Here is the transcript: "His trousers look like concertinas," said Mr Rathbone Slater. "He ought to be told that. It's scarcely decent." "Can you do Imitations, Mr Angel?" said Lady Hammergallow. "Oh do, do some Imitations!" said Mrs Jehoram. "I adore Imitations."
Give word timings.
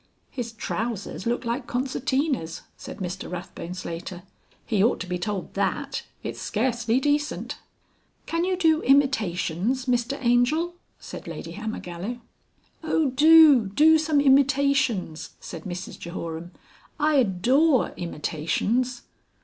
"His 0.31 0.51
trousers 0.51 1.27
look 1.27 1.45
like 1.45 1.67
concertinas," 1.67 2.61
said 2.75 2.97
Mr 2.97 3.31
Rathbone 3.31 3.75
Slater. 3.75 4.23
"He 4.65 4.83
ought 4.83 4.99
to 5.01 5.05
be 5.05 5.19
told 5.19 5.53
that. 5.53 6.01
It's 6.23 6.41
scarcely 6.41 6.99
decent." 6.99 7.59
"Can 8.25 8.43
you 8.43 8.57
do 8.57 8.81
Imitations, 8.81 9.85
Mr 9.85 10.17
Angel?" 10.19 10.73
said 10.97 11.27
Lady 11.27 11.51
Hammergallow. 11.51 12.19
"Oh 12.83 13.11
do, 13.11 13.67
do 13.67 13.99
some 13.99 14.19
Imitations!" 14.19 15.35
said 15.39 15.65
Mrs 15.65 15.99
Jehoram. 15.99 16.49
"I 16.99 17.17
adore 17.17 17.89
Imitations." 17.95 19.03